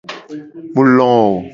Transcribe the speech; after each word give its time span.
Mu 0.73 0.81
lowo. 0.95 1.33